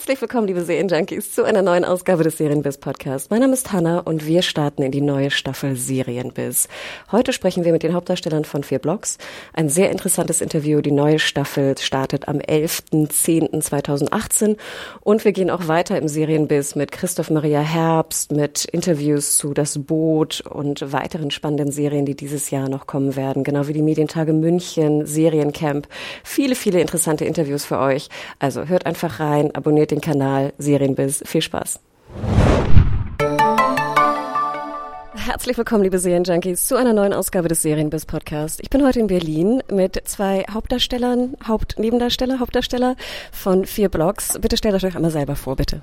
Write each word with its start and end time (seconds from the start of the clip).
Herzlich 0.00 0.22
willkommen, 0.22 0.46
liebe 0.46 0.64
Serienjunkies, 0.64 1.34
zu 1.34 1.44
einer 1.44 1.60
neuen 1.60 1.84
Ausgabe 1.84 2.24
des 2.24 2.38
Serienbiz 2.38 2.78
Podcasts. 2.78 3.28
Mein 3.28 3.40
Name 3.40 3.52
ist 3.52 3.70
Hanna 3.70 3.98
und 3.98 4.26
wir 4.26 4.40
starten 4.40 4.82
in 4.82 4.92
die 4.92 5.02
neue 5.02 5.30
Staffel 5.30 5.76
Serienbiz. 5.76 6.68
Heute 7.12 7.34
sprechen 7.34 7.66
wir 7.66 7.72
mit 7.72 7.82
den 7.82 7.92
Hauptdarstellern 7.92 8.46
von 8.46 8.64
vier 8.64 8.78
Blogs. 8.78 9.18
Ein 9.52 9.68
sehr 9.68 9.90
interessantes 9.90 10.40
Interview. 10.40 10.80
Die 10.80 10.90
neue 10.90 11.18
Staffel 11.18 11.76
startet 11.76 12.28
am 12.28 12.38
11.10.2018 12.38 14.56
und 15.02 15.26
wir 15.26 15.32
gehen 15.32 15.50
auch 15.50 15.68
weiter 15.68 15.98
im 15.98 16.08
Serienbiz 16.08 16.76
mit 16.76 16.92
Christoph 16.92 17.28
Maria 17.28 17.60
Herbst, 17.60 18.32
mit 18.32 18.64
Interviews 18.64 19.36
zu 19.36 19.52
Das 19.52 19.84
Boot 19.84 20.40
und 20.40 20.94
weiteren 20.94 21.30
spannenden 21.30 21.72
Serien, 21.72 22.06
die 22.06 22.16
dieses 22.16 22.50
Jahr 22.50 22.70
noch 22.70 22.86
kommen 22.86 23.16
werden. 23.16 23.44
Genau 23.44 23.68
wie 23.68 23.74
die 23.74 23.82
Medientage 23.82 24.32
München, 24.32 25.04
Seriencamp. 25.04 25.88
Viele, 26.24 26.54
viele 26.54 26.80
interessante 26.80 27.26
Interviews 27.26 27.66
für 27.66 27.78
euch. 27.78 28.08
Also 28.38 28.64
hört 28.64 28.86
einfach 28.86 29.20
rein, 29.20 29.54
abonniert 29.54 29.89
abonniert 29.90 29.92
den 29.92 30.00
Kanal 30.00 30.52
Serienbiz. 30.58 31.22
Viel 31.26 31.42
Spaß. 31.42 31.80
Herzlich 35.14 35.58
willkommen, 35.58 35.84
liebe 35.84 35.98
Serienjunkies, 35.98 36.66
zu 36.66 36.76
einer 36.76 36.92
neuen 36.92 37.12
Ausgabe 37.12 37.48
des 37.48 37.62
Serienbiz 37.62 38.06
Podcast. 38.06 38.60
Ich 38.62 38.70
bin 38.70 38.84
heute 38.84 39.00
in 39.00 39.06
Berlin 39.06 39.62
mit 39.70 40.00
zwei 40.04 40.44
Hauptdarstellern, 40.52 41.36
Hauptnebendarsteller, 41.46 42.40
Hauptdarsteller 42.40 42.96
von 43.32 43.64
vier 43.64 43.88
Blogs. 43.88 44.38
Bitte 44.40 44.56
stellt 44.56 44.74
euch 44.74 44.96
einmal 44.96 45.10
selber 45.10 45.36
vor, 45.36 45.56
bitte. 45.56 45.82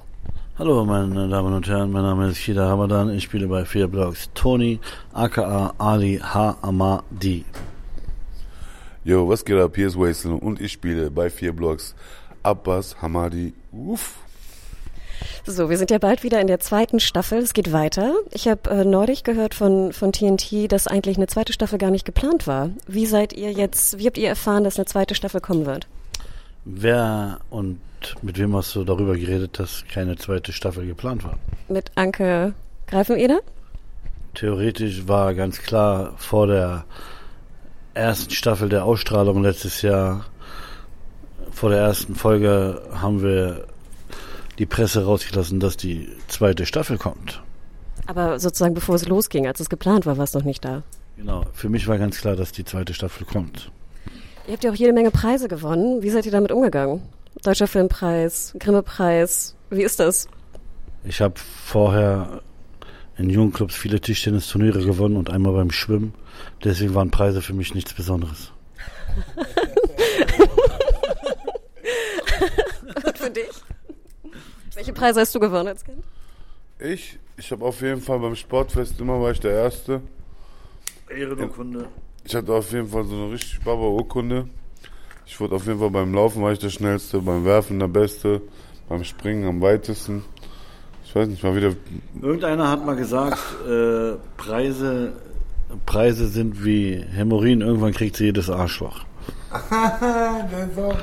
Hallo, 0.57 0.83
meine 0.85 1.29
Damen 1.29 1.53
und 1.53 1.67
Herren, 1.67 1.91
mein 1.91 2.01
Name 2.01 2.29
ist 2.29 2.37
Shida 2.37 2.67
Hamadan. 2.67 3.11
Ich 3.11 3.23
spiele 3.23 3.47
bei 3.47 3.63
vier 3.63 3.87
Blogs 3.87 4.29
Tony, 4.33 4.79
aka 5.13 5.73
Ali 5.77 6.19
H. 6.21 6.57
Amadi. 6.61 7.45
Yo, 9.03 9.29
was 9.29 9.45
geht 9.45 9.57
ab? 9.57 9.75
Hier 9.75 9.87
ist 9.87 9.97
Waisel 9.97 10.33
und 10.33 10.59
ich 10.59 10.71
spiele 10.73 11.11
bei 11.11 11.29
vier 11.29 11.53
Blogs 11.53 11.95
Abbas 12.43 13.01
Hamadi. 13.01 13.53
Uff. 13.71 14.15
So, 15.45 15.69
wir 15.69 15.77
sind 15.77 15.91
ja 15.91 15.97
bald 15.97 16.23
wieder 16.23 16.41
in 16.41 16.47
der 16.47 16.59
zweiten 16.59 16.99
Staffel. 16.99 17.39
Es 17.39 17.53
geht 17.53 17.71
weiter. 17.71 18.15
Ich 18.31 18.47
habe 18.47 18.69
äh, 18.69 18.85
neulich 18.85 19.23
gehört 19.23 19.55
von, 19.55 19.93
von 19.93 20.11
TNT, 20.11 20.71
dass 20.71 20.87
eigentlich 20.87 21.17
eine 21.17 21.27
zweite 21.27 21.53
Staffel 21.53 21.79
gar 21.79 21.89
nicht 21.89 22.05
geplant 22.05 22.47
war. 22.47 22.69
Wie 22.85 23.05
seid 23.05 23.33
ihr 23.33 23.51
jetzt, 23.51 23.97
wie 23.97 24.07
habt 24.07 24.17
ihr 24.17 24.27
erfahren, 24.27 24.63
dass 24.63 24.77
eine 24.77 24.85
zweite 24.85 25.15
Staffel 25.15 25.39
kommen 25.41 25.65
wird? 25.65 25.87
Wer 26.65 27.39
und 27.49 27.79
mit 28.21 28.37
wem 28.37 28.55
hast 28.55 28.75
du 28.75 28.83
darüber 28.83 29.15
geredet, 29.15 29.57
dass 29.57 29.85
keine 29.91 30.17
zweite 30.17 30.51
Staffel 30.51 30.85
geplant 30.85 31.23
war? 31.23 31.37
Mit 31.69 31.91
Anke 31.95 32.53
Greifeneder? 32.87 33.39
Theoretisch 34.33 35.07
war 35.07 35.33
ganz 35.33 35.59
klar 35.61 36.13
vor 36.17 36.47
der 36.47 36.85
ersten 37.93 38.31
Staffel 38.31 38.69
der 38.69 38.85
Ausstrahlung 38.85 39.41
letztes 39.41 39.81
Jahr 39.81 40.25
vor 41.51 41.69
der 41.69 41.79
ersten 41.79 42.15
Folge 42.15 42.81
haben 42.93 43.21
wir 43.21 43.65
die 44.59 44.65
Presse 44.65 45.05
rausgelassen, 45.05 45.59
dass 45.59 45.77
die 45.77 46.09
zweite 46.27 46.65
Staffel 46.65 46.97
kommt. 46.97 47.41
Aber 48.05 48.39
sozusagen 48.39 48.73
bevor 48.73 48.95
es 48.95 49.07
losging, 49.07 49.47
als 49.47 49.59
es 49.59 49.69
geplant 49.69 50.05
war, 50.05 50.17
war 50.17 50.23
es 50.23 50.33
noch 50.33 50.43
nicht 50.43 50.63
da. 50.63 50.83
Genau, 51.17 51.43
für 51.53 51.69
mich 51.69 51.87
war 51.87 51.97
ganz 51.97 52.19
klar, 52.19 52.35
dass 52.35 52.51
die 52.51 52.63
zweite 52.63 52.93
Staffel 52.93 53.25
kommt. 53.25 53.71
Ihr 54.47 54.53
habt 54.53 54.63
ja 54.63 54.71
auch 54.71 54.75
jede 54.75 54.93
Menge 54.93 55.11
Preise 55.11 55.47
gewonnen. 55.47 56.01
Wie 56.01 56.09
seid 56.09 56.25
ihr 56.25 56.31
damit 56.31 56.51
umgegangen? 56.51 57.01
Deutscher 57.43 57.67
Filmpreis, 57.67 58.55
Grimme-Preis, 58.59 59.55
wie 59.69 59.83
ist 59.83 59.99
das? 59.99 60.27
Ich 61.03 61.21
habe 61.21 61.35
vorher 61.37 62.41
in 63.17 63.29
Jugendclubs 63.29 63.75
viele 63.75 63.99
Tischtennisturniere 63.99 64.83
gewonnen 64.83 65.17
und 65.17 65.29
einmal 65.29 65.53
beim 65.53 65.71
Schwimmen. 65.71 66.13
Deswegen 66.63 66.93
waren 66.95 67.11
Preise 67.11 67.41
für 67.41 67.53
mich 67.53 67.73
nichts 67.73 67.93
Besonderes. 67.93 68.51
Und 73.03 73.17
für 73.17 73.29
dich? 73.29 73.49
Welche 74.87 75.01
Preise 75.01 75.19
hast 75.19 75.35
du 75.35 75.41
gewonnen 75.41 75.67
als 75.67 75.83
Kind? 75.83 76.01
Ich? 76.79 77.19
Ich 77.35 77.51
habe 77.51 77.65
auf 77.65 77.81
jeden 77.81 77.99
Fall 77.99 78.19
beim 78.19 78.37
Sportfest 78.37 78.97
immer 79.01 79.19
war 79.21 79.31
ich 79.31 79.39
der 79.41 79.51
Erste. 79.51 79.99
Ehrenurkunde. 81.09 81.89
Ich 82.23 82.33
hatte 82.33 82.53
auf 82.53 82.71
jeden 82.71 82.87
Fall 82.87 83.03
so 83.03 83.13
eine 83.13 83.33
richtig 83.33 83.59
baba 83.65 83.81
Urkunde. 83.81 84.47
Ich 85.25 85.37
wurde 85.41 85.55
auf 85.55 85.67
jeden 85.67 85.79
Fall 85.79 85.89
beim 85.89 86.13
Laufen 86.13 86.41
war 86.41 86.53
ich 86.53 86.59
der 86.59 86.69
Schnellste, 86.69 87.19
beim 87.19 87.43
Werfen 87.43 87.79
der 87.79 87.89
Beste, 87.89 88.41
beim 88.87 89.03
Springen 89.03 89.45
am 89.45 89.59
weitesten. 89.59 90.23
Ich 91.03 91.13
weiß 91.13 91.27
nicht 91.27 91.43
mal 91.43 91.53
wieder. 91.53 91.73
Irgendeiner 92.21 92.69
hat 92.69 92.85
mal 92.85 92.95
gesagt, 92.95 93.39
äh, 93.67 94.13
Preise, 94.37 95.11
Preise 95.85 96.29
sind 96.29 96.63
wie 96.63 96.95
Hämorrhoiden, 96.95 97.59
irgendwann 97.59 97.91
kriegt 97.91 98.15
sie 98.15 98.23
jedes 98.23 98.49
Arschloch. 98.49 99.01
das 99.51 100.69
ist 100.71 100.79
auch 100.79 100.97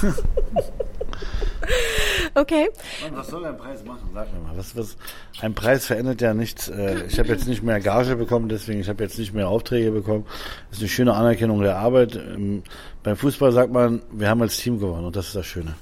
gut. 0.00 0.24
Okay. 2.36 2.68
Und 3.08 3.16
was 3.16 3.28
soll 3.28 3.46
ein 3.46 3.56
Preis 3.56 3.82
machen? 3.82 4.10
Sag 4.12 4.30
mir 4.30 4.40
mal. 4.40 4.56
Was, 4.56 4.76
was, 4.76 4.96
ein 5.40 5.54
Preis 5.54 5.86
verändert 5.86 6.20
ja 6.20 6.34
nichts. 6.34 6.68
Äh, 6.68 7.04
Ich 7.08 7.18
habe 7.18 7.28
jetzt 7.28 7.48
nicht 7.48 7.62
mehr 7.62 7.80
Gage 7.80 8.14
bekommen, 8.16 8.50
deswegen 8.50 8.78
ich 8.80 8.88
habe 8.90 9.02
jetzt 9.02 9.18
nicht 9.18 9.32
mehr 9.32 9.48
Aufträge 9.48 9.90
bekommen. 9.90 10.26
Das 10.68 10.78
ist 10.78 10.82
eine 10.82 10.88
schöne 10.90 11.14
Anerkennung 11.14 11.62
der 11.62 11.78
Arbeit. 11.78 12.14
Ähm, 12.14 12.62
Beim 13.02 13.16
Fußball 13.16 13.52
sagt 13.52 13.72
man, 13.72 14.02
wir 14.12 14.28
haben 14.28 14.42
als 14.42 14.58
Team 14.58 14.78
gewonnen 14.78 15.06
und 15.06 15.16
das 15.16 15.28
ist 15.28 15.34
das 15.36 15.46
Schöne. 15.46 15.76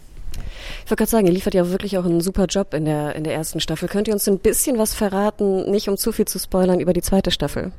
Ich 0.84 0.90
wollte 0.90 0.96
gerade 0.96 1.10
sagen, 1.10 1.26
ihr 1.26 1.32
liefert 1.32 1.54
ja 1.54 1.68
wirklich 1.70 1.98
auch 1.98 2.04
einen 2.04 2.20
super 2.20 2.46
Job 2.46 2.72
in 2.72 2.84
der, 2.84 3.16
in 3.16 3.24
der 3.24 3.34
ersten 3.34 3.58
Staffel. 3.58 3.88
Könnt 3.88 4.06
ihr 4.06 4.14
uns 4.14 4.28
ein 4.28 4.38
bisschen 4.38 4.78
was 4.78 4.94
verraten, 4.94 5.68
nicht 5.70 5.88
um 5.88 5.96
zu 5.96 6.12
viel 6.12 6.26
zu 6.26 6.38
spoilern, 6.38 6.78
über 6.78 6.92
die 6.92 7.02
zweite 7.02 7.32
Staffel? 7.32 7.72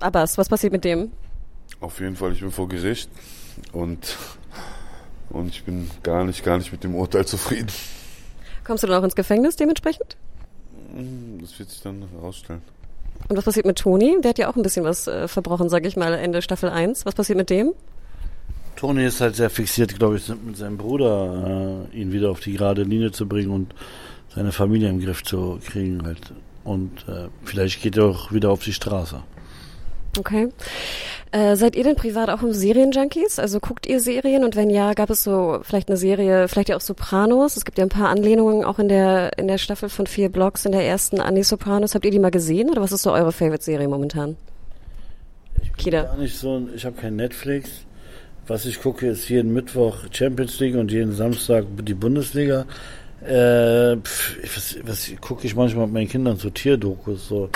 Abbas, 0.00 0.38
was 0.38 0.48
passiert 0.48 0.72
mit 0.72 0.84
dem? 0.84 1.10
Auf 1.80 2.00
jeden 2.00 2.16
Fall, 2.16 2.32
ich 2.32 2.40
bin 2.40 2.50
vor 2.50 2.68
Gericht 2.68 3.10
und, 3.72 4.16
und 5.28 5.48
ich 5.48 5.64
bin 5.64 5.90
gar 6.02 6.24
nicht, 6.24 6.42
gar 6.44 6.56
nicht 6.56 6.72
mit 6.72 6.82
dem 6.82 6.94
Urteil 6.94 7.26
zufrieden. 7.26 7.68
Kommst 8.64 8.82
du 8.82 8.88
dann 8.88 9.00
auch 9.00 9.04
ins 9.04 9.16
Gefängnis 9.16 9.56
dementsprechend? 9.56 10.16
Das 11.40 11.58
wird 11.58 11.70
sich 11.70 11.80
dann 11.82 12.06
herausstellen. 12.14 12.62
Und 13.28 13.36
was 13.36 13.44
passiert 13.44 13.66
mit 13.66 13.78
Toni? 13.78 14.18
Der 14.22 14.30
hat 14.30 14.38
ja 14.38 14.50
auch 14.50 14.56
ein 14.56 14.62
bisschen 14.62 14.84
was 14.84 15.06
äh, 15.06 15.28
verbrochen, 15.28 15.68
sag 15.68 15.86
ich 15.86 15.96
mal, 15.96 16.12
Ende 16.14 16.42
Staffel 16.42 16.68
1. 16.68 17.06
Was 17.06 17.14
passiert 17.14 17.38
mit 17.38 17.50
dem? 17.50 17.72
Toni 18.76 19.04
ist 19.04 19.20
halt 19.20 19.36
sehr 19.36 19.50
fixiert, 19.50 19.98
glaube 19.98 20.16
ich, 20.16 20.28
mit 20.28 20.56
seinem 20.56 20.76
Bruder, 20.76 21.88
äh, 21.92 21.96
ihn 21.96 22.12
wieder 22.12 22.30
auf 22.30 22.40
die 22.40 22.54
gerade 22.54 22.82
Linie 22.82 23.12
zu 23.12 23.28
bringen 23.28 23.50
und 23.50 23.74
seine 24.34 24.52
Familie 24.52 24.88
im 24.88 25.00
Griff 25.00 25.22
zu 25.22 25.58
kriegen 25.64 26.04
halt. 26.04 26.32
Und 26.64 27.06
äh, 27.08 27.28
vielleicht 27.44 27.82
geht 27.82 27.96
er 27.96 28.06
auch 28.06 28.32
wieder 28.32 28.50
auf 28.50 28.62
die 28.62 28.72
Straße. 28.72 29.22
Okay. 30.18 30.48
Äh, 31.32 31.56
seid 31.56 31.76
ihr 31.76 31.84
denn 31.84 31.96
privat 31.96 32.28
auch 32.28 32.42
im 32.42 32.52
Serienjunkies? 32.52 33.38
Also 33.38 33.58
guckt 33.58 33.86
ihr 33.86 34.00
Serien 34.00 34.44
und 34.44 34.54
wenn 34.54 34.68
ja, 34.68 34.92
gab 34.92 35.08
es 35.08 35.24
so 35.24 35.60
vielleicht 35.62 35.88
eine 35.88 35.96
Serie, 35.96 36.46
vielleicht 36.46 36.68
ja 36.68 36.76
auch 36.76 36.80
Sopranos? 36.82 37.56
Es 37.56 37.64
gibt 37.64 37.78
ja 37.78 37.84
ein 37.84 37.88
paar 37.88 38.10
Anlehnungen 38.10 38.64
auch 38.64 38.78
in 38.78 38.88
der 38.88 39.38
in 39.38 39.48
der 39.48 39.56
Staffel 39.56 39.88
von 39.88 40.06
vier 40.06 40.28
Blogs 40.28 40.66
in 40.66 40.72
der 40.72 40.84
ersten 40.84 41.20
an 41.20 41.34
die 41.34 41.42
Sopranos. 41.42 41.94
Habt 41.94 42.04
ihr 42.04 42.10
die 42.10 42.18
mal 42.18 42.30
gesehen 42.30 42.68
oder 42.68 42.82
was 42.82 42.92
ist 42.92 43.02
so 43.02 43.12
eure 43.12 43.32
Favorite-Serie 43.32 43.88
momentan? 43.88 44.36
Ich 45.62 45.68
bin 45.72 45.76
Kida. 45.76 46.02
gar 46.02 46.16
nicht 46.18 46.36
so, 46.36 46.56
ein- 46.58 46.68
ich 46.74 46.84
habe 46.84 46.96
kein 47.00 47.16
Netflix. 47.16 47.70
Was 48.46 48.66
ich 48.66 48.82
gucke, 48.82 49.06
ist 49.06 49.28
jeden 49.30 49.54
Mittwoch 49.54 49.98
Champions 50.12 50.58
League 50.60 50.74
und 50.76 50.90
jeden 50.92 51.12
Samstag 51.12 51.64
die 51.82 51.94
Bundesliga. 51.94 52.66
Äh, 53.24 53.96
pf, 53.98 54.36
was, 54.54 54.76
was 54.84 55.10
gucke 55.20 55.46
ich 55.46 55.54
manchmal 55.54 55.86
mit 55.86 55.94
meinen 55.94 56.08
Kindern 56.08 56.36
so 56.36 56.50
Tierdokus, 56.50 57.28
so 57.28 57.48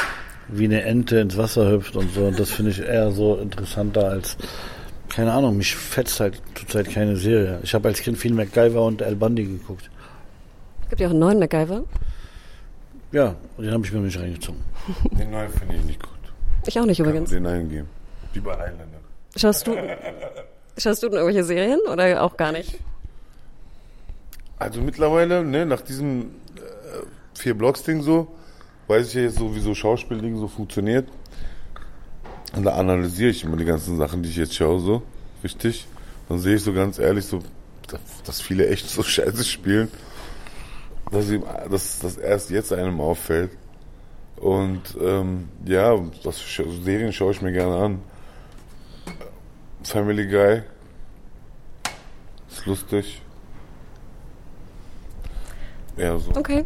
wie 0.48 0.64
eine 0.64 0.82
Ente 0.82 1.18
ins 1.18 1.36
Wasser 1.36 1.70
hüpft 1.70 1.96
und 1.96 2.12
so. 2.12 2.26
Und 2.26 2.38
das 2.38 2.50
finde 2.50 2.70
ich 2.70 2.80
eher 2.80 3.10
so 3.12 3.36
interessanter 3.36 4.08
als, 4.08 4.36
keine 5.08 5.32
Ahnung, 5.32 5.56
mich 5.56 5.74
fetzt 5.74 6.20
halt 6.20 6.40
zurzeit 6.54 6.90
keine 6.90 7.16
Serie. 7.16 7.60
Ich 7.62 7.74
habe 7.74 7.88
als 7.88 8.00
Kind 8.00 8.18
viel 8.18 8.32
MacGyver 8.32 8.82
und 8.82 9.02
El 9.02 9.16
Bundy 9.16 9.44
geguckt. 9.44 9.90
Gibt 10.88 11.00
ja 11.00 11.08
auch 11.08 11.10
einen 11.12 11.20
neuen 11.20 11.38
MacGyver. 11.38 11.84
Ja, 13.12 13.34
und 13.56 13.64
den 13.64 13.72
habe 13.72 13.84
ich 13.84 13.92
mir 13.92 14.00
nicht 14.00 14.18
reingezogen. 14.18 14.60
Den 15.18 15.30
neuen 15.30 15.48
finde 15.50 15.76
ich 15.76 15.84
nicht 15.84 16.02
gut. 16.02 16.10
Ich 16.66 16.78
auch 16.78 16.84
nicht 16.84 16.98
Kann 16.98 17.06
übrigens. 17.06 17.30
den 17.30 17.46
eingeben. 17.46 17.88
Wie 18.32 18.40
bei 18.40 18.52
Highlander. 18.52 18.84
Schaust 19.36 19.66
du 19.66 19.76
Schaust 20.78 21.02
du 21.02 21.08
denn 21.08 21.18
irgendwelche 21.18 21.44
Serien 21.44 21.80
oder 21.90 22.22
auch 22.22 22.36
gar 22.36 22.52
nicht? 22.52 22.78
Also 24.58 24.80
mittlerweile, 24.80 25.42
ne, 25.44 25.64
nach 25.64 25.80
diesem 25.80 26.22
äh, 26.56 27.06
vier 27.34 27.54
Blocks-Ding 27.54 28.02
so, 28.02 28.28
weiß 28.88 29.08
ich 29.08 29.14
ja 29.14 29.22
jetzt 29.22 29.38
so, 29.38 29.54
wie 29.54 29.60
so 29.60 29.74
Schauspielding 29.74 30.36
so 30.38 30.48
funktioniert. 30.48 31.08
Und 32.54 32.64
da 32.64 32.72
analysiere 32.76 33.30
ich 33.30 33.44
immer 33.44 33.56
die 33.56 33.64
ganzen 33.64 33.96
Sachen, 33.96 34.22
die 34.22 34.28
ich 34.30 34.36
jetzt 34.36 34.54
schaue, 34.54 34.80
so, 34.80 35.02
richtig. 35.44 35.86
Dann 36.28 36.38
sehe 36.38 36.56
ich 36.56 36.62
so 36.62 36.72
ganz 36.72 36.98
ehrlich 36.98 37.24
so, 37.26 37.40
dass- 38.24 38.40
viele 38.40 38.68
echt 38.68 38.88
so 38.88 39.02
scheiße 39.04 39.44
spielen. 39.44 39.88
dass, 41.10 41.30
ihm, 41.30 41.44
dass 41.70 41.98
das 42.00 42.16
erst 42.16 42.50
jetzt 42.50 42.72
einem 42.72 43.00
auffällt. 43.00 43.50
Und 44.36 44.82
ähm, 45.00 45.48
ja, 45.64 45.96
das 46.24 46.42
Serien 46.84 47.12
schaue 47.12 47.32
ich 47.32 47.40
mir 47.42 47.52
gerne 47.52 47.76
an. 47.76 48.00
Family 49.82 50.26
Guy 50.26 50.62
ist 52.50 52.66
lustig. 52.66 53.22
Ja, 55.96 56.18
so. 56.18 56.32
Okay. 56.34 56.64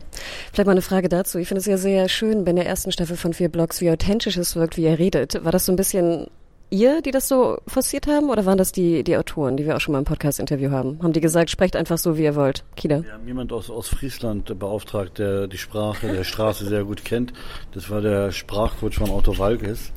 Vielleicht 0.53 0.67
mal 0.67 0.73
eine 0.73 0.83
Frage 0.83 1.09
dazu. 1.09 1.39
Ich 1.39 1.49
finde 1.49 1.61
es 1.61 1.67
ja 1.67 1.77
sehr 1.77 2.09
schön, 2.09 2.45
bei 2.45 2.53
der 2.53 2.67
ersten 2.67 2.91
Staffel 2.93 3.17
von 3.17 3.33
vier 3.33 3.49
Blogs, 3.49 3.81
wie 3.81 3.91
authentisch 3.91 4.37
es 4.37 4.57
wirkt, 4.57 4.77
wie 4.77 4.85
er 4.85 4.99
redet. 4.99 5.45
War 5.45 5.53
das 5.53 5.67
so 5.67 5.73
ein 5.73 5.77
bisschen 5.77 6.27
ihr, 6.71 7.03
die 7.03 7.11
das 7.11 7.29
so 7.29 7.59
forciert 7.67 8.07
haben, 8.07 8.31
oder 8.31 8.47
waren 8.47 8.59
das 8.59 8.73
die, 8.73 9.05
die 9.05 9.17
Autoren, 9.17 9.57
die 9.57 9.67
wir 9.67 9.77
auch 9.77 9.81
schon 9.81 9.93
mal 9.93 9.99
im 9.99 10.05
Podcast-Interview 10.05 10.71
haben? 10.71 10.99
Haben 11.03 11.13
die 11.13 11.21
gesagt, 11.21 11.51
sprecht 11.51 11.77
einfach 11.77 11.99
so, 11.99 12.17
wie 12.17 12.25
ihr 12.25 12.37
wollt? 12.37 12.65
Kida? 12.77 13.03
Wir 13.03 13.13
haben 13.13 13.27
jemand 13.27 13.53
aus, 13.53 13.71
aus 13.71 13.89
Friesland 13.89 14.59
beauftragt, 14.59 15.19
der 15.19 15.47
die 15.47 15.59
Sprache 15.59 16.09
der 16.13 16.25
Straße 16.25 16.67
sehr 16.67 16.85
gut 16.85 17.05
kennt. 17.05 17.33
Das 17.73 17.91
war 17.91 18.01
der 18.01 18.33
Sprachcoach 18.33 18.95
von 18.95 19.11
Otto 19.11 19.37
Walkes. 19.39 19.93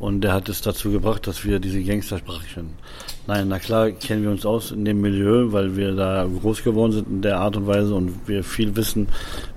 Und 0.00 0.22
der 0.22 0.32
hat 0.32 0.48
es 0.48 0.60
dazu 0.60 0.90
gebracht, 0.90 1.26
dass 1.26 1.44
wir 1.44 1.60
diese 1.60 1.82
Gangstersprache 1.82 2.44
kennen. 2.52 2.74
Nein, 3.28 3.46
na 3.48 3.60
klar 3.60 3.92
kennen 3.92 4.24
wir 4.24 4.30
uns 4.30 4.44
aus 4.44 4.72
in 4.72 4.84
dem 4.84 5.00
Milieu, 5.00 5.52
weil 5.52 5.76
wir 5.76 5.94
da 5.94 6.26
groß 6.26 6.64
geworden 6.64 6.92
sind 6.92 7.08
in 7.08 7.22
der 7.22 7.38
Art 7.38 7.56
und 7.56 7.68
Weise 7.68 7.94
und 7.94 8.26
wir 8.26 8.42
viel 8.42 8.74
wissen, 8.74 9.08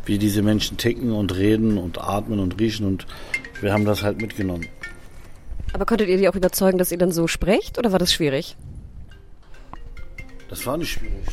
wie 0.06 0.20
diese 0.20 0.44
Menschen 0.44 0.78
ticken 0.78 1.12
und 1.12 1.36
reden 1.36 1.78
und 1.80 2.00
atmen 2.00 2.40
und 2.40 2.60
riechen 2.60 2.86
und 2.86 3.08
wir 3.62 3.74
haben 3.74 3.86
das 3.86 4.04
halt 4.04 4.22
mitgenommen. 4.22 4.68
Aber 5.78 5.86
konntet 5.86 6.10
ihr 6.10 6.18
die 6.18 6.28
auch 6.28 6.34
überzeugen, 6.34 6.80
dass 6.80 6.92
ihr 6.92 6.98
dann 6.98 7.12
so 7.12 7.28
sprecht 7.28 7.78
oder 7.78 7.92
war 7.92 8.00
das 8.00 8.12
schwierig? 8.12 8.58
Das 10.50 10.66
war 10.66 10.76
nicht 10.76 10.90
schwierig. 10.90 11.24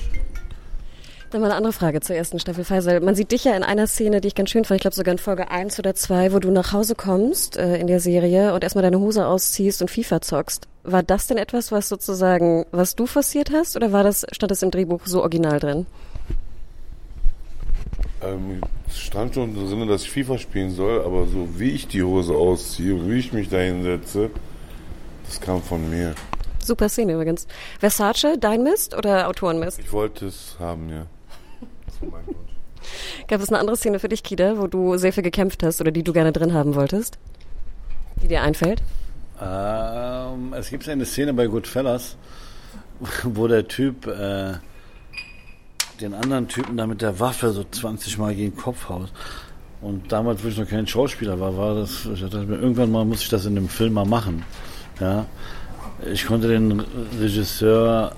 Dann 1.31 1.41
mal 1.41 1.47
eine 1.47 1.57
andere 1.57 1.73
Frage 1.73 2.03
zur 2.03 2.15
ersten 2.15 2.39
Staffel 2.39 2.63
Faisal. 2.63 3.01
Man 3.01 3.15
sieht 3.15 3.33
dich 3.33 3.45
ja 3.45 3.57
in 3.57 3.63
einer 3.63 3.87
Szene, 3.87 4.21
die 4.21 4.29
ich 4.29 4.35
ganz 4.35 4.51
schön 4.51 4.67
fand, 4.67 4.77
ich 4.77 4.83
glaube 4.83 4.97
sogar 4.97 5.13
in 5.13 5.19
Folge 5.19 5.51
1 5.51 5.79
oder 5.79 5.95
2, 5.95 6.35
wo 6.35 6.41
du 6.41 6.51
nach 6.51 6.75
Hause 6.75 6.95
kommst 6.95 7.57
äh, 7.57 7.79
in 7.79 7.87
der 7.87 8.01
Serie 8.01 8.53
und 8.53 8.63
erstmal 8.63 8.83
deine 8.83 9.01
Hose 9.01 9.27
ausziehst 9.27 9.81
und 9.81 9.91
FIFA 9.91 10.21
zockst. 10.21 10.69
War 10.83 11.03
das 11.03 11.27
denn 11.27 11.39
etwas, 11.39 11.73
was 11.73 11.89
sozusagen, 11.89 12.67
was 12.71 12.97
du 12.97 13.07
forciert 13.07 13.51
hast 13.51 13.77
oder 13.77 13.93
war 13.93 14.05
das, 14.05 14.27
stand 14.31 14.51
das 14.51 14.63
im 14.63 14.71
Drehbuch 14.71 15.07
so 15.07 15.23
original 15.23 15.59
drin? 15.59 15.87
Ähm, 18.25 18.61
es 18.87 18.99
stand 18.99 19.35
schon 19.35 19.55
drin, 19.55 19.89
dass 19.89 20.03
ich 20.03 20.11
FIFA 20.11 20.39
spielen 20.39 20.71
soll, 20.71 21.03
aber 21.05 21.27
so 21.27 21.49
wie 21.59 21.71
ich 21.71 21.89
die 21.89 22.03
Hose 22.03 22.35
ausziehe, 22.35 23.09
wie 23.09 23.19
ich 23.19 23.33
mich 23.33 23.49
da 23.49 23.59
hinsetze, 23.59 24.31
das 25.27 25.41
kam 25.41 25.63
von 25.63 25.89
mir. 25.91 26.15
Super 26.63 26.89
Szene 26.89 27.15
übrigens. 27.15 27.47
Versace, 27.79 28.39
dein 28.39 28.63
Mist 28.63 28.97
oder 28.97 29.29
Autorenmist? 29.29 29.79
Ich 29.79 29.93
wollte 29.93 30.27
es 30.27 30.57
haben, 30.59 30.89
ja. 30.89 31.07
Das 31.87 32.01
war 32.01 32.09
mein 32.11 32.27
Wunsch. 32.27 32.55
Gab 33.29 33.41
es 33.41 33.49
eine 33.49 33.59
andere 33.59 33.77
Szene 33.77 33.99
für 33.99 34.09
dich, 34.09 34.23
Kida, 34.23 34.59
wo 34.59 34.67
du 34.67 34.97
sehr 34.97 35.13
viel 35.13 35.23
gekämpft 35.23 35.63
hast 35.63 35.81
oder 35.81 35.91
die 35.91 36.03
du 36.03 36.13
gerne 36.13 36.33
drin 36.33 36.55
haben 36.55 36.75
wolltest? 36.75 37.19
Die 38.23 38.29
dir 38.29 38.43
einfällt? 38.43 38.83
Ähm, 39.41 40.55
es 40.55 40.71
gibt 40.71 40.89
eine 40.89 41.05
Szene 41.05 41.35
bei 41.35 41.47
Goodfellas, 41.47 42.17
wo 43.25 43.49
der 43.49 43.69
Typ 43.69 44.07
äh, 44.07 44.55
den 46.01 46.15
anderen 46.15 46.49
Typen 46.49 46.77
da 46.77 46.87
mit 46.87 47.03
der 47.03 47.21
Waffe 47.21 47.51
so 47.53 47.65
20 47.65 48.19
Mal 48.19 48.35
gegen 48.35 48.53
den 48.53 48.57
Kopf 48.57 48.89
haut. 48.89 49.13
Und 49.81 50.11
damals, 50.11 50.43
wo 50.43 50.49
ich 50.49 50.57
noch 50.57 50.69
kein 50.69 50.87
Schauspieler 50.87 51.39
war, 51.39 51.57
war 51.57 51.75
das, 51.75 52.07
ich 52.07 52.21
dachte 52.21 52.39
mir, 52.39 52.57
irgendwann 52.57 52.91
mal 52.91 53.05
muss 53.05 53.23
ich 53.23 53.29
das 53.29 53.45
in 53.45 53.55
dem 53.55 53.69
Film 53.69 53.93
mal 53.93 54.07
machen. 54.07 54.43
Ja. 55.01 55.27
Ich 56.13 56.27
konnte 56.27 56.49
den 56.49 56.81
Regisseur 57.21 58.13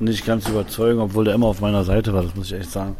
nicht 0.00 0.26
ganz 0.26 0.48
überzeugen, 0.48 1.00
obwohl 1.00 1.24
der 1.24 1.34
immer 1.34 1.46
auf 1.46 1.60
meiner 1.60 1.84
Seite 1.84 2.12
war, 2.12 2.22
das 2.22 2.34
muss 2.34 2.52
ich 2.52 2.58
echt 2.58 2.70
sagen. 2.70 2.96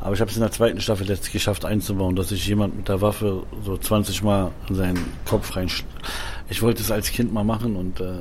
Aber 0.00 0.14
ich 0.14 0.20
habe 0.20 0.30
es 0.30 0.36
in 0.36 0.42
der 0.42 0.50
zweiten 0.50 0.80
Staffel 0.80 1.08
jetzt 1.08 1.32
geschafft 1.32 1.64
einzubauen, 1.64 2.16
dass 2.16 2.30
sich 2.30 2.46
jemand 2.46 2.76
mit 2.76 2.88
der 2.88 3.00
Waffe 3.00 3.44
so 3.64 3.76
20 3.76 4.22
Mal 4.22 4.50
in 4.68 4.74
seinen 4.74 5.04
Kopf 5.24 5.54
rein. 5.54 5.70
Ich 6.48 6.60
wollte 6.60 6.82
es 6.82 6.90
als 6.90 7.10
Kind 7.10 7.32
mal 7.32 7.44
machen 7.44 7.76
und 7.76 8.00
äh, 8.00 8.14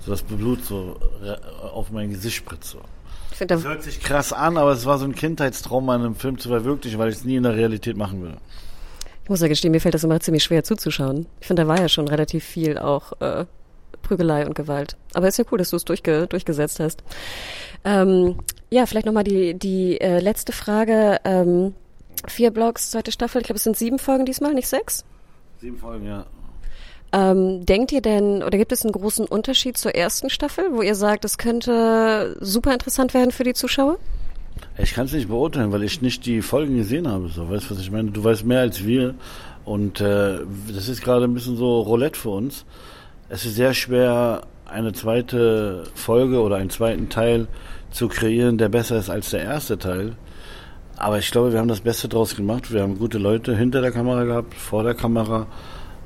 so 0.00 0.10
das 0.10 0.22
Blut 0.22 0.64
so 0.64 0.96
auf 1.72 1.90
mein 1.92 2.10
Gesicht 2.10 2.36
spritzt. 2.36 2.70
So. 2.70 2.80
Finde, 3.40 3.54
Das 3.54 3.64
hört 3.64 3.82
sich 3.82 4.00
krass 4.00 4.32
an, 4.32 4.56
aber 4.56 4.72
es 4.72 4.86
war 4.86 4.98
so 4.98 5.04
ein 5.04 5.14
Kindheitstraum, 5.14 5.84
in 5.84 5.90
einem 5.90 6.14
Film 6.14 6.38
zu 6.38 6.48
verwirklichen, 6.48 6.98
weil 6.98 7.08
ich 7.08 7.16
es 7.16 7.24
nie 7.24 7.36
in 7.36 7.42
der 7.42 7.56
Realität 7.56 7.96
machen 7.96 8.22
würde. 8.22 8.38
Ich 9.24 9.30
muss 9.30 9.40
ja 9.40 9.48
gestehen, 9.48 9.72
mir 9.72 9.80
fällt 9.80 9.94
das 9.94 10.04
immer 10.04 10.20
ziemlich 10.20 10.44
schwer 10.44 10.64
zuzuschauen. 10.64 11.26
Ich 11.40 11.46
finde, 11.46 11.62
da 11.62 11.68
war 11.68 11.80
ja 11.80 11.88
schon 11.88 12.08
relativ 12.08 12.44
viel 12.44 12.78
auch 12.78 13.12
äh, 13.20 13.46
Prügelei 14.02 14.46
und 14.46 14.54
Gewalt. 14.54 14.96
Aber 15.14 15.28
ist 15.28 15.38
ja 15.38 15.44
cool, 15.50 15.58
dass 15.58 15.70
du 15.70 15.76
es 15.76 15.84
durchge 15.84 16.26
durchgesetzt 16.26 16.80
hast. 16.80 17.02
Ähm, 17.84 18.38
ja, 18.70 18.86
vielleicht 18.86 19.06
nochmal 19.06 19.24
die, 19.24 19.54
die 19.54 20.00
äh, 20.00 20.20
letzte 20.20 20.52
Frage. 20.52 21.18
Ähm, 21.24 21.74
vier 22.26 22.50
Blogs, 22.50 22.90
zweite 22.90 23.12
Staffel. 23.12 23.40
Ich 23.40 23.46
glaube, 23.46 23.56
es 23.56 23.64
sind 23.64 23.76
sieben 23.76 23.98
Folgen 23.98 24.26
diesmal, 24.26 24.54
nicht 24.54 24.68
sechs. 24.68 25.04
Sieben 25.60 25.78
Folgen, 25.78 26.06
ja. 26.06 26.26
Ähm, 27.12 27.66
denkt 27.66 27.90
ihr 27.92 28.02
denn, 28.02 28.42
oder 28.42 28.56
gibt 28.56 28.72
es 28.72 28.84
einen 28.84 28.92
großen 28.92 29.26
Unterschied 29.26 29.76
zur 29.76 29.94
ersten 29.94 30.30
Staffel, 30.30 30.66
wo 30.72 30.82
ihr 30.82 30.94
sagt, 30.94 31.24
es 31.24 31.38
könnte 31.38 32.36
super 32.40 32.72
interessant 32.72 33.14
werden 33.14 33.32
für 33.32 33.42
die 33.42 33.54
Zuschauer? 33.54 33.98
Ich 34.78 34.94
kann 34.94 35.06
es 35.06 35.12
nicht 35.12 35.28
beurteilen, 35.28 35.72
weil 35.72 35.82
ich 35.82 36.02
nicht 36.02 36.24
die 36.26 36.42
Folgen 36.42 36.76
gesehen 36.76 37.08
habe. 37.08 37.28
So, 37.28 37.50
weißt 37.50 37.70
du, 37.70 37.74
was 37.74 37.80
ich 37.80 37.90
meine? 37.90 38.10
Du 38.10 38.22
weißt 38.22 38.44
mehr 38.44 38.60
als 38.60 38.84
wir. 38.84 39.14
Und 39.64 40.00
äh, 40.00 40.38
das 40.72 40.88
ist 40.88 41.02
gerade 41.02 41.24
ein 41.24 41.34
bisschen 41.34 41.56
so 41.56 41.80
Roulette 41.80 42.18
für 42.18 42.30
uns. 42.30 42.64
Es 43.28 43.44
ist 43.44 43.56
sehr 43.56 43.74
schwer, 43.74 44.42
eine 44.64 44.92
zweite 44.92 45.84
Folge 45.94 46.40
oder 46.40 46.56
einen 46.56 46.70
zweiten 46.70 47.08
Teil 47.08 47.48
zu 47.90 48.08
kreieren, 48.08 48.56
der 48.56 48.68
besser 48.68 48.98
ist 48.98 49.10
als 49.10 49.30
der 49.30 49.42
erste 49.42 49.78
Teil. 49.78 50.16
Aber 50.96 51.18
ich 51.18 51.30
glaube, 51.30 51.52
wir 51.52 51.58
haben 51.58 51.68
das 51.68 51.80
Beste 51.80 52.08
draus 52.08 52.36
gemacht. 52.36 52.72
Wir 52.72 52.82
haben 52.82 52.98
gute 52.98 53.18
Leute 53.18 53.56
hinter 53.56 53.80
der 53.80 53.90
Kamera 53.90 54.24
gehabt, 54.24 54.54
vor 54.54 54.84
der 54.84 54.94
Kamera. 54.94 55.46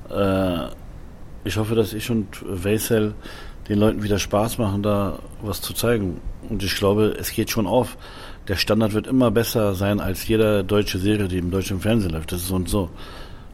Äh, 0.08 0.83
ich 1.44 1.56
hoffe, 1.56 1.74
dass 1.74 1.92
ich 1.92 2.10
und 2.10 2.26
Weisel 2.42 3.14
den 3.68 3.78
Leuten 3.78 4.02
wieder 4.02 4.18
Spaß 4.18 4.58
machen, 4.58 4.82
da 4.82 5.18
was 5.42 5.60
zu 5.60 5.72
zeigen. 5.72 6.20
Und 6.48 6.62
ich 6.62 6.74
glaube, 6.76 7.16
es 7.18 7.32
geht 7.32 7.50
schon 7.50 7.66
auf. 7.66 7.96
Der 8.48 8.56
Standard 8.56 8.92
wird 8.92 9.06
immer 9.06 9.30
besser 9.30 9.74
sein 9.74 10.00
als 10.00 10.26
jede 10.28 10.64
deutsche 10.64 10.98
Serie, 10.98 11.28
die 11.28 11.38
im 11.38 11.50
deutschen 11.50 11.80
Fernsehen 11.80 12.10
läuft. 12.12 12.32
Das 12.32 12.40
ist 12.40 12.48
so 12.48 12.56
und 12.56 12.68
so. 12.68 12.90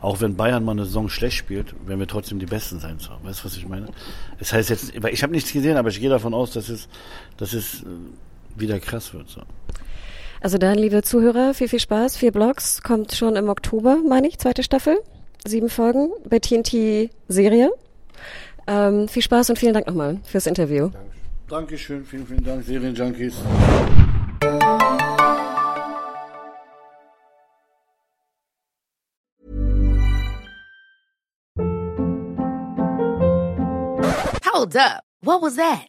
Auch 0.01 0.21
wenn 0.21 0.35
Bayern 0.35 0.65
mal 0.65 0.73
eine 0.73 0.85
Saison 0.85 1.09
schlecht 1.09 1.37
spielt, 1.37 1.75
werden 1.87 2.01
wir 2.01 2.09
trotzdem 2.09 2.39
die 2.39 2.47
Besten 2.47 2.81
sein. 2.81 2.99
So. 2.99 3.11
Weißt 3.23 3.41
du, 3.41 3.45
was 3.45 3.57
ich 3.57 3.69
meine? 3.69 3.87
Das 4.39 4.53
heißt 4.53 4.71
jetzt, 4.71 4.95
ich 4.95 5.23
habe 5.23 5.33
nichts 5.33 5.53
gesehen, 5.53 5.77
aber 5.77 5.91
ich 5.91 6.01
gehe 6.01 6.09
davon 6.09 6.33
aus, 6.33 6.53
dass 6.53 6.69
es, 6.71 6.89
dass 7.37 7.53
es 7.53 7.83
äh, 7.83 7.87
wieder 8.57 8.81
krass 8.81 9.13
wird. 9.13 9.29
So. 9.29 9.43
Also 10.41 10.57
dann, 10.57 10.79
liebe 10.79 11.03
Zuhörer, 11.03 11.53
viel, 11.53 11.69
viel 11.69 11.81
Spaß. 11.81 12.17
Vier 12.17 12.33
Blogs 12.33 12.83
kommt 12.83 13.13
schon 13.13 13.37
im 13.37 13.49
Oktober, 13.51 13.99
meine 14.09 14.27
ich, 14.27 14.39
zweite 14.39 14.63
Staffel. 14.63 14.99
Sieben 15.47 15.69
Folgen 15.71 16.11
bei 16.29 16.39
TNT 16.39 17.11
Serie. 17.29 17.73
Ähm, 18.67 19.09
viel 19.09 19.23
Spaß 19.23 19.51
und 19.51 19.59
vielen 19.59 19.75
Dank 19.75 19.87
nochmal 19.87 20.21
fürs 20.25 20.47
Interview. 20.47 20.91
Dankeschön, 21.49 22.05
vielen, 22.05 22.27
vielen 22.27 22.45
Dank, 22.45 22.65
Serienjunkies. 22.65 23.35
Hold 34.45 34.77
up. 34.77 35.05
What 35.23 35.43
was 35.43 35.57
that? 35.57 35.89